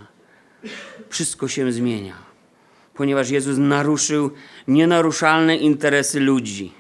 Wszystko 1.09 1.49
się 1.49 1.73
zmienia, 1.73 2.17
ponieważ 2.95 3.31
Jezus 3.31 3.59
naruszył 3.59 4.31
nienaruszalne 4.69 5.57
interesy 5.57 6.21
ludzi, 6.21 6.73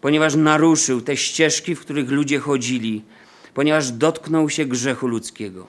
ponieważ 0.00 0.34
naruszył 0.34 1.00
te 1.00 1.16
ścieżki, 1.16 1.74
w 1.74 1.80
których 1.80 2.10
ludzie 2.10 2.38
chodzili, 2.38 3.02
ponieważ 3.54 3.90
dotknął 3.90 4.50
się 4.50 4.64
grzechu 4.64 5.06
ludzkiego. 5.06 5.66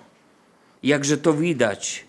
Jakże 0.83 1.17
to 1.17 1.33
widać, 1.33 2.05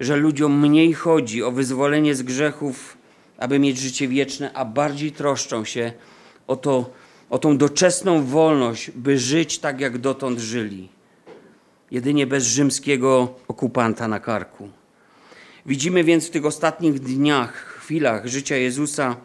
że 0.00 0.16
ludziom 0.16 0.60
mniej 0.60 0.94
chodzi 0.94 1.42
o 1.42 1.52
wyzwolenie 1.52 2.14
z 2.14 2.22
grzechów, 2.22 2.98
aby 3.38 3.58
mieć 3.58 3.78
życie 3.78 4.08
wieczne, 4.08 4.52
a 4.52 4.64
bardziej 4.64 5.12
troszczą 5.12 5.64
się 5.64 5.92
o, 6.46 6.56
to, 6.56 6.90
o 7.30 7.38
tą 7.38 7.58
doczesną 7.58 8.24
wolność, 8.24 8.90
by 8.90 9.18
żyć 9.18 9.58
tak, 9.58 9.80
jak 9.80 9.98
dotąd 9.98 10.38
żyli. 10.38 10.88
Jedynie 11.90 12.26
bez 12.26 12.44
rzymskiego 12.44 13.34
okupanta 13.48 14.08
na 14.08 14.20
karku. 14.20 14.68
Widzimy 15.66 16.04
więc 16.04 16.26
w 16.26 16.30
tych 16.30 16.46
ostatnich 16.46 17.00
dniach, 17.00 17.52
chwilach 17.52 18.26
życia 18.26 18.56
Jezusa, 18.56 19.16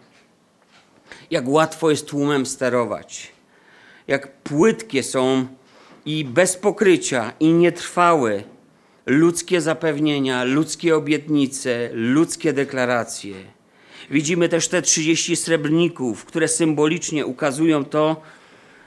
jak 1.31 1.47
łatwo 1.47 1.89
jest 1.89 2.07
tłumem 2.07 2.45
sterować, 2.45 3.31
jak 4.07 4.31
płytkie 4.37 5.03
są 5.03 5.47
i 6.05 6.25
bez 6.25 6.57
pokrycia, 6.57 7.33
i 7.39 7.53
nietrwałe 7.53 8.43
ludzkie 9.05 9.61
zapewnienia, 9.61 10.43
ludzkie 10.43 10.95
obietnice, 10.95 11.89
ludzkie 11.93 12.53
deklaracje. 12.53 13.35
Widzimy 14.11 14.49
też 14.49 14.67
te 14.67 14.81
30 14.81 15.35
srebrników, 15.35 16.25
które 16.25 16.47
symbolicznie 16.47 17.25
ukazują 17.25 17.85
to, 17.85 18.21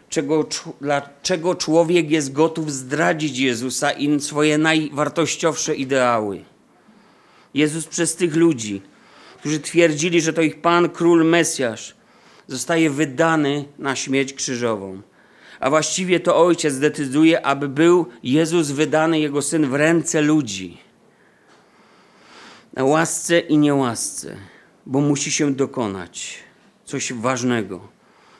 czego, 0.08 0.46
dlaczego 0.80 1.54
człowiek 1.54 2.10
jest 2.10 2.32
gotów 2.32 2.72
zdradzić 2.72 3.38
Jezusa 3.38 3.90
i 3.90 4.20
swoje 4.20 4.58
najwartościowsze 4.58 5.74
ideały. 5.74 6.44
Jezus 7.54 7.86
przez 7.86 8.16
tych 8.16 8.36
ludzi, 8.36 8.82
którzy 9.38 9.60
twierdzili, 9.60 10.20
że 10.20 10.32
to 10.32 10.42
ich 10.42 10.60
Pan, 10.60 10.88
Król, 10.88 11.24
Mesjasz, 11.24 11.95
zostaje 12.48 12.90
wydany 12.90 13.64
na 13.78 13.96
śmierć 13.96 14.32
krzyżową 14.32 15.02
a 15.60 15.70
właściwie 15.70 16.20
to 16.20 16.36
ojciec 16.36 16.78
decyduje, 16.78 17.46
aby 17.46 17.68
był 17.68 18.06
Jezus 18.22 18.70
wydany, 18.70 19.20
jego 19.20 19.42
syn, 19.42 19.66
w 19.66 19.74
ręce 19.74 20.22
ludzi. 20.22 20.78
Na 22.72 22.84
łasce 22.84 23.38
i 23.38 23.58
niełasce, 23.58 24.36
bo 24.86 25.00
musi 25.00 25.30
się 25.30 25.54
dokonać 25.54 26.38
coś 26.84 27.12
ważnego. 27.12 27.88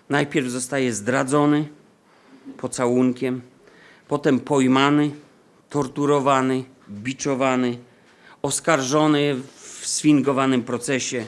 Najpierw 0.09 0.49
zostaje 0.49 0.93
zdradzony 0.93 1.69
pocałunkiem, 2.57 3.41
potem 4.09 4.41
pojmany, 4.41 5.11
torturowany, 5.71 6.65
biczowany, 6.89 7.79
oskarżony 8.43 9.35
w 9.57 9.87
sfingowanym 9.87 10.63
procesie. 10.63 11.27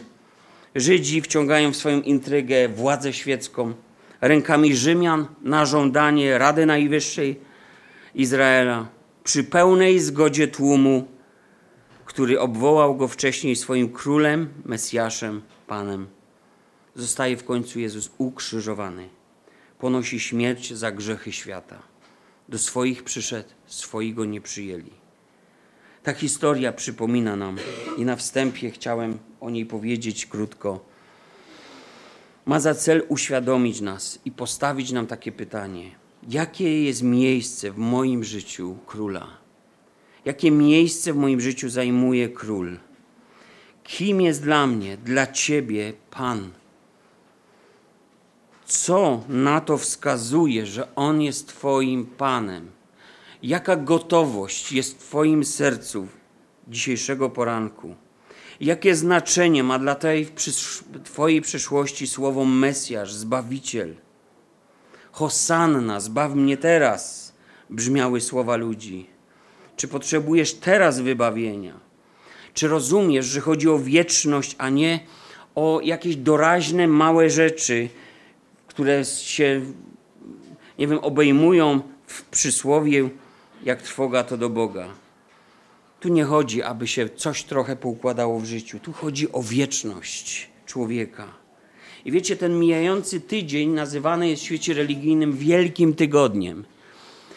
Żydzi 0.81 1.23
wciągają 1.23 1.73
w 1.73 1.77
swoją 1.77 2.01
intrygę 2.01 2.69
władzę 2.69 3.13
świecką 3.13 3.75
rękami 4.21 4.77
Rzymian 4.77 5.27
na 5.43 5.67
żądanie 5.67 6.39
Rady 6.39 6.67
Najwyższej 6.67 7.41
Izraela 8.15 8.89
przy 9.25 9.45
pełnej 9.45 10.01
zgodzie 10.01 10.49
tłumu, 10.49 11.09
który 12.05 12.41
obwołał 12.41 12.97
go 12.97 13.09
wcześniej 13.09 13.57
swoim 13.57 13.93
królem, 13.93 14.49
Mesjaszem, 14.65 15.43
Panem. 15.67 16.07
Zostaje 16.95 17.37
w 17.37 17.45
końcu 17.45 17.81
Jezus 17.81 18.11
ukrzyżowany. 18.19 19.09
Ponosi 19.79 20.21
śmierć 20.21 20.73
za 20.73 20.93
grzechy 20.93 21.33
świata. 21.33 21.83
Do 22.49 22.59
swoich 22.59 23.05
przyszedł, 23.05 23.49
swojego 23.67 24.25
nie 24.25 24.41
przyjęli. 24.41 25.08
Ta 26.09 26.15
historia 26.15 26.73
przypomina 26.73 27.37
nam 27.37 27.57
i 27.97 28.05
na 28.05 28.17
wstępie 28.17 28.71
chciałem 28.71 29.19
o 29.41 29.51
niej 29.51 29.67
powiedzieć 29.67 30.27
krótko 30.27 30.85
ma 32.47 32.61
za 32.61 32.75
cel 32.75 33.03
uświadomić 33.09 33.81
nas 33.81 34.19
i 34.25 34.31
postawić 34.31 34.93
nam 34.93 35.07
takie 35.07 35.33
pytanie: 35.33 35.91
jakie 36.29 36.85
jest 36.85 37.03
miejsce 37.03 37.71
w 37.71 37.79
moim 37.79 38.25
życiu 38.25 38.77
króla? 38.87 39.27
Jakie 40.25 40.51
miejsce 40.51 41.13
w 41.13 41.17
moim 41.17 41.41
życiu 41.41 41.69
zajmuje 41.69 42.29
król? 42.29 42.79
Kim 43.85 44.21
jest 44.21 44.43
dla 44.43 44.67
mnie, 44.67 44.97
dla 44.97 45.27
ciebie 45.27 45.93
Pan? 46.11 46.51
Co 48.67 49.25
na 49.29 49.61
to 49.61 49.79
wskazuje, 49.79 50.67
że 50.67 50.95
On 50.95 51.23
jest 51.23 51.49
Twoim 51.49 52.07
Panem? 52.07 52.78
Jaka 53.43 53.77
gotowość 53.77 54.73
jest 54.73 54.95
w 54.95 54.99
Twoim 54.99 55.45
sercu 55.45 56.07
dzisiejszego 56.69 57.31
poranku? 57.31 57.95
Jakie 58.61 58.95
znaczenie 58.95 59.63
ma 59.63 59.79
dla 59.79 59.95
tej 59.95 60.29
Twojej 61.05 61.43
przyszłości 61.43 62.07
słowo 62.07 62.45
Mesjasz, 62.45 63.13
Zbawiciel? 63.13 63.95
Hosanna, 65.13 66.01
zbaw 66.01 66.35
mnie 66.35 66.57
teraz, 66.57 67.35
brzmiały 67.71 68.21
słowa 68.21 68.57
ludzi. 68.57 69.07
Czy 69.77 69.89
potrzebujesz 69.89 70.55
teraz 70.55 71.01
wybawienia? 71.01 71.81
Czy 72.55 72.69
rozumiesz, 72.69 73.27
że 73.27 73.41
chodzi 73.41 73.69
o 73.69 73.79
wieczność, 73.79 74.57
a 74.59 74.69
nie 74.69 75.01
o 75.55 75.81
jakieś 75.85 76.17
doraźne, 76.17 76.89
małe 76.89 77.31
rzeczy, 77.31 77.89
które 78.67 79.05
się, 79.05 79.61
nie 80.79 80.87
wiem, 80.87 80.99
obejmują 80.99 81.81
w 82.07 82.25
przysłowie, 82.25 83.09
jak 83.65 83.83
trwoga 83.83 84.25
to 84.25 84.37
do 84.37 84.51
Boga? 84.51 84.89
Tu 86.01 86.09
nie 86.09 86.25
chodzi, 86.25 86.63
aby 86.63 86.87
się 86.87 87.09
coś 87.09 87.45
trochę 87.45 87.77
poukładało 87.77 88.41
w 88.41 88.45
życiu. 88.45 88.79
Tu 88.79 88.93
chodzi 88.93 89.33
o 89.33 89.43
wieczność 89.43 90.51
człowieka. 90.67 91.27
I 92.05 92.13
wiecie, 92.13 92.37
ten 92.37 92.59
mijający 92.59 93.21
tydzień 93.21 93.71
nazywany 93.71 94.29
jest 94.29 94.43
w 94.43 94.45
świecie 94.45 94.75
religijnym 94.75 95.33
Wielkim 95.33 95.95
Tygodniem. 95.95 96.65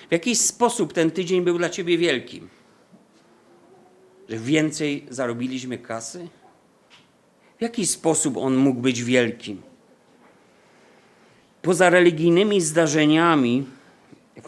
W 0.09 0.11
jakiś 0.11 0.39
sposób 0.39 0.93
ten 0.93 1.11
tydzień 1.11 1.41
był 1.41 1.57
dla 1.57 1.69
ciebie 1.69 1.97
wielkim? 1.97 2.49
Że 4.29 4.37
więcej 4.37 5.05
zarobiliśmy 5.09 5.77
kasy? 5.77 6.27
W 7.59 7.61
jaki 7.61 7.85
sposób 7.85 8.37
on 8.37 8.55
mógł 8.55 8.81
być 8.81 9.03
wielkim? 9.03 9.61
Poza 11.61 11.89
religijnymi 11.89 12.61
zdarzeniami, 12.61 13.65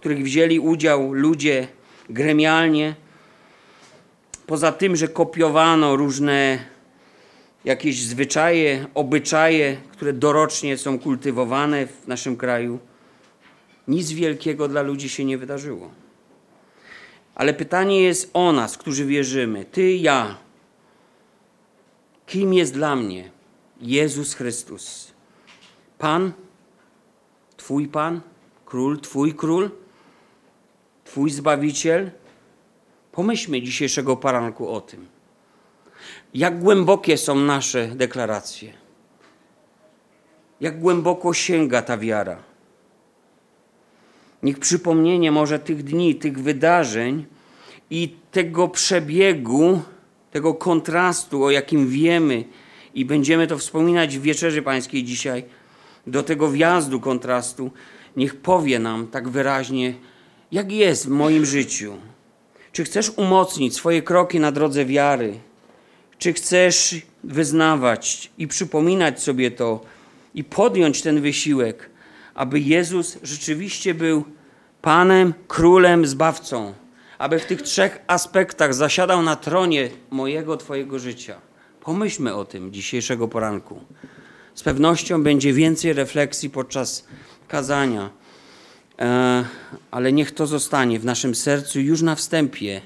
których 0.04 0.24
wzięli 0.24 0.60
udział 0.60 1.14
ludzie 1.14 1.68
gremialnie, 2.10 2.96
poza 4.46 4.72
tym, 4.72 4.96
że 4.96 5.08
kopiowano 5.08 5.96
różne 5.96 6.60
jakieś 7.66 8.04
zwyczaje, 8.04 8.86
obyczaje, 8.94 9.78
które 9.92 10.14
dorocznie 10.14 10.78
są 10.78 11.00
kultywowane 11.00 11.88
w 11.88 12.08
naszym 12.08 12.38
kraju, 12.38 12.80
nic 13.88 14.12
wielkiego 14.12 14.68
dla 14.68 14.82
ludzi 14.82 15.10
się 15.10 15.26
nie 15.26 15.38
wydarzyło. 15.38 15.92
Ale 17.36 17.54
pytanie 17.54 18.02
jest 18.02 18.30
o 18.34 18.52
nas, 18.52 18.78
którzy 18.78 19.06
wierzymy. 19.06 19.66
Ty, 19.66 19.96
ja. 19.96 20.38
Kim 22.26 22.54
jest 22.54 22.74
dla 22.74 22.96
mnie 22.96 23.32
Jezus 23.82 24.34
Chrystus? 24.34 25.12
Pan? 25.98 26.32
Twój 27.58 27.88
Pan? 27.88 28.22
Król? 28.66 29.00
Twój 29.00 29.34
Król? 29.34 29.83
Twój 31.14 31.32
Zbawiciel? 31.32 32.12
Pomyślmy 33.12 33.62
dzisiejszego 33.62 34.18
poranku 34.18 34.70
o 34.70 34.82
tym. 34.82 35.08
Jak 36.34 36.60
głębokie 36.60 37.18
są 37.18 37.36
nasze 37.36 37.88
deklaracje? 37.88 38.74
Jak 40.62 40.80
głęboko 40.80 41.34
sięga 41.34 41.82
ta 41.82 41.98
wiara? 41.98 42.38
Niech 44.44 44.60
przypomnienie 44.60 45.32
może 45.32 45.60
tych 45.60 45.84
dni, 45.84 46.16
tych 46.16 46.40
wydarzeń 46.40 47.26
i 47.90 48.16
tego 48.32 48.68
przebiegu, 48.68 49.82
tego 50.32 50.54
kontrastu, 50.54 51.44
o 51.44 51.52
jakim 51.52 51.88
wiemy 51.88 52.44
i 52.94 53.06
będziemy 53.06 53.48
to 53.48 53.58
wspominać 53.58 54.18
w 54.18 54.22
wieczerzy 54.22 54.62
pańskiej 54.62 55.04
dzisiaj, 55.04 55.44
do 56.08 56.24
tego 56.24 56.52
wjazdu 56.52 57.00
kontrastu, 57.00 57.72
niech 58.18 58.36
powie 58.36 58.80
nam 58.80 59.08
tak 59.08 59.30
wyraźnie, 59.30 59.94
jak 60.54 60.72
jest 60.72 61.06
w 61.06 61.10
moim 61.10 61.46
życiu, 61.46 61.94
czy 62.72 62.84
chcesz 62.84 63.10
umocnić 63.16 63.76
swoje 63.76 64.02
kroki 64.02 64.40
na 64.40 64.52
drodze 64.52 64.86
wiary? 64.86 65.40
Czy 66.18 66.34
chcesz 66.34 66.96
wyznawać 67.24 68.32
i 68.38 68.48
przypominać 68.48 69.24
sobie 69.24 69.52
to 69.52 69.82
i 70.34 70.44
podjąć 70.44 71.02
ten 71.02 71.22
wysiłek, 71.22 71.90
aby 72.36 72.60
Jezus 72.60 73.18
rzeczywiście 73.24 73.94
był 73.94 74.24
Panem, 74.82 75.34
Królem, 75.48 76.06
Zbawcą, 76.06 76.74
aby 77.18 77.40
w 77.40 77.46
tych 77.46 77.62
trzech 77.62 78.02
aspektach 78.08 78.74
zasiadał 78.74 79.22
na 79.22 79.36
tronie 79.36 79.90
mojego, 80.12 80.58
Twojego 80.58 81.00
życia. 81.00 81.42
Pomyślmy 81.82 82.36
o 82.36 82.46
tym 82.46 82.74
dzisiejszego 82.74 83.28
poranku. 83.28 83.80
Z 84.56 84.64
pewnością 84.64 85.24
będzie 85.24 85.54
więcej 85.54 85.94
refleksji 85.94 86.50
podczas 86.50 87.08
kazania, 87.48 88.10
ale 89.92 90.14
niech 90.14 90.32
to 90.32 90.48
zostanie 90.48 91.00
w 91.00 91.06
naszym 91.06 91.36
sercu 91.36 91.80
już 91.80 92.02
na 92.02 92.16
wstępie. 92.16 92.82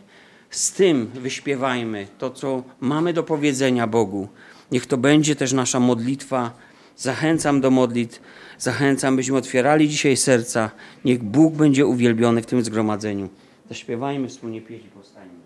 Z 0.49 0.71
tym 0.71 1.07
wyśpiewajmy 1.13 2.07
to, 2.17 2.29
co 2.29 2.63
mamy 2.79 3.13
do 3.13 3.23
powiedzenia 3.23 3.87
Bogu. 3.87 4.27
Niech 4.71 4.85
to 4.85 4.97
będzie 4.97 5.35
też 5.35 5.53
nasza 5.53 5.79
modlitwa. 5.79 6.51
Zachęcam 6.97 7.61
do 7.61 7.71
modlitw, 7.71 8.21
zachęcam, 8.57 9.15
byśmy 9.15 9.37
otwierali 9.37 9.89
dzisiaj 9.89 10.17
serca. 10.17 10.71
Niech 11.05 11.23
Bóg 11.23 11.53
będzie 11.53 11.85
uwielbiony 11.85 12.41
w 12.41 12.45
tym 12.45 12.63
zgromadzeniu. 12.63 13.29
Zaśpiewajmy 13.69 14.27
wspólnie 14.27 14.61
pieśń 14.61 14.87
powstanie. 14.87 15.36